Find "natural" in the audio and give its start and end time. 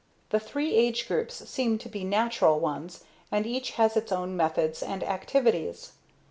2.03-2.59